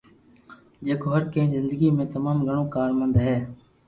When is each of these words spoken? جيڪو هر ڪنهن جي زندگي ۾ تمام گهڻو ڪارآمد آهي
جيڪو 0.87 1.09
هر 1.15 1.25
ڪنهن 1.35 1.51
جي 1.51 1.59
زندگي 1.65 1.89
۾ 1.99 2.07
تمام 2.15 2.39
گهڻو 2.47 2.65
ڪارآمد 2.77 3.21
آهي 3.27 3.35